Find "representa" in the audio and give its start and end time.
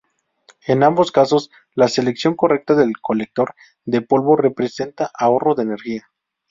4.35-5.11